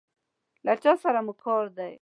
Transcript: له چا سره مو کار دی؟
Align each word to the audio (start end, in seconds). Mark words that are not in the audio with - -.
له 0.65 0.73
چا 0.83 0.93
سره 1.03 1.19
مو 1.25 1.33
کار 1.43 1.65
دی؟ 1.77 1.89